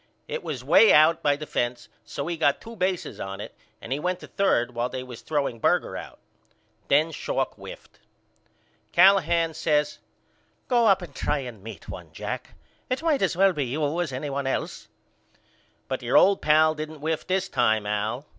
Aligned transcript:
It 0.27 0.41
was 0.41 0.63
way 0.63 0.91
out 0.91 1.21
by 1.21 1.35
the 1.35 1.45
fence 1.45 1.87
so 2.03 2.25
he 2.25 2.35
got 2.35 2.59
two 2.59 2.75
bases 2.75 3.19
on 3.19 3.39
it 3.39 3.53
and 3.79 3.93
he 3.93 3.99
went 3.99 4.19
to 4.21 4.25
third 4.27 4.73
while 4.73 4.89
they 4.89 5.03
was 5.03 5.21
throwing 5.21 5.59
Berger 5.59 5.95
out. 5.95 6.17
Then 6.87 7.11
Schalk 7.11 7.53
whiffed. 7.53 7.99
Callahan 8.93 9.53
says 9.53 9.99
Go 10.67 10.87
up 10.87 11.03
and 11.03 11.13
try 11.13 11.43
to 11.43 11.51
meet 11.51 11.87
one 11.87 12.11
Jack. 12.13 12.55
It 12.89 13.03
might 13.03 13.21
as 13.21 13.37
well 13.37 13.53
be 13.53 13.65
you 13.65 13.99
as 14.01 14.11
anybody 14.11 14.49
else. 14.49 14.87
But 15.87 16.01
your 16.01 16.17
old 16.17 16.41
pal 16.41 16.73
didn't 16.73 16.99
whiff 17.01 17.27
this 17.27 17.47
time 17.47 17.85
Al. 17.85 18.25